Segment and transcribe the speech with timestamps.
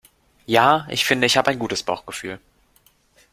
[0.47, 2.39] Ja, ich finde ich habe ein gutes Bauchgefühl.